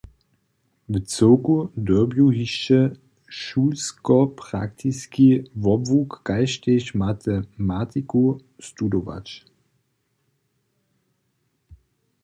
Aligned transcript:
W 0.93 0.95
cyłku 1.13 1.55
dyrbju 1.85 2.25
hišće 2.37 2.79
šulskopraktiski 3.41 5.27
wobłuk 5.67 6.09
kaž 6.29 6.51
tež 6.63 6.83
matematiku 7.03 8.23
studować. 8.69 9.27